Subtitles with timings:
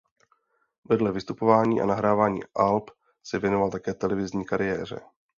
[0.89, 2.91] Vedle vystupování a nahrávání alb
[3.23, 5.01] se věnoval také televizní kariéře.